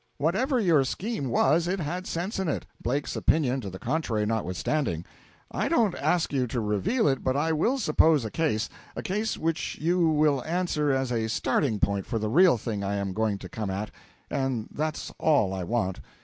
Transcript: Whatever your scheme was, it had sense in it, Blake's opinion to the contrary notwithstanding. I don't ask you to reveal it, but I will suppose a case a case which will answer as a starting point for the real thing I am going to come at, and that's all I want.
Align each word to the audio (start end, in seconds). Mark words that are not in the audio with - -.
Whatever 0.17 0.59
your 0.59 0.83
scheme 0.83 1.29
was, 1.29 1.67
it 1.67 1.79
had 1.79 2.07
sense 2.07 2.39
in 2.39 2.47
it, 2.47 2.65
Blake's 2.81 3.15
opinion 3.15 3.61
to 3.61 3.69
the 3.69 3.77
contrary 3.77 4.25
notwithstanding. 4.25 5.05
I 5.51 5.67
don't 5.67 5.93
ask 5.93 6.33
you 6.33 6.47
to 6.47 6.59
reveal 6.59 7.07
it, 7.07 7.23
but 7.23 7.37
I 7.37 7.51
will 7.51 7.77
suppose 7.77 8.25
a 8.25 8.31
case 8.31 8.67
a 8.95 9.03
case 9.03 9.37
which 9.37 9.77
will 9.79 10.43
answer 10.43 10.89
as 10.91 11.11
a 11.11 11.29
starting 11.29 11.79
point 11.79 12.07
for 12.07 12.17
the 12.17 12.29
real 12.29 12.57
thing 12.57 12.83
I 12.83 12.95
am 12.95 13.13
going 13.13 13.37
to 13.37 13.47
come 13.47 13.69
at, 13.69 13.91
and 14.27 14.67
that's 14.71 15.13
all 15.19 15.53
I 15.53 15.63
want. 15.63 15.99